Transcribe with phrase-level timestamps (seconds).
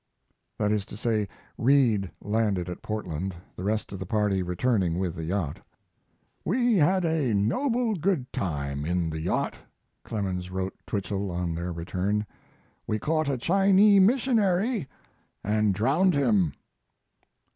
[0.57, 1.27] That is to say,
[1.59, 5.59] Reed landed at Portland, the rest of the party returning with the yacht.
[6.43, 9.59] "We had a noble good time in the yacht,"
[10.03, 12.25] Clemens wrote Twichell on their return.
[12.87, 14.87] "We caught a Chinee missionary
[15.43, 16.53] and drowned him."